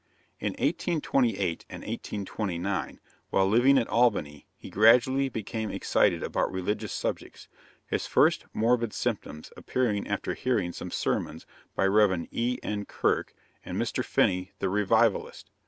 [0.39, 7.47] In 1828 and 1829, while living at Albany, he gradually became excited about religious subjects;
[7.85, 11.45] his first morbid symptoms appearing after hearing some sermons
[11.75, 12.27] by Rev.
[12.31, 12.57] E.
[12.63, 12.85] N.
[12.85, 14.03] Kirk, and Mr.
[14.03, 15.51] Finney the revivalist.